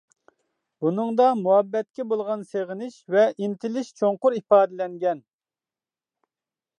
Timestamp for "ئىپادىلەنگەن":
4.39-5.21